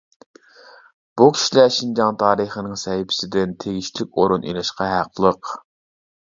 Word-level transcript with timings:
بۇ 1.21 1.27
كىشىلەر 1.35 1.69
شىنجاڭ 1.75 2.17
تارىخىنىڭ 2.23 2.81
سەھىپىسىدىن 2.85 3.55
تېگىشلىك 3.67 4.21
ئورۇن 4.23 4.51
ئېلىشقا 4.51 4.93
ھەقلىق. 4.99 5.57